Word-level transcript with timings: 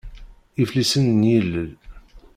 Iflisen 0.63 1.05
n 1.19 1.21
yilel. 1.29 1.69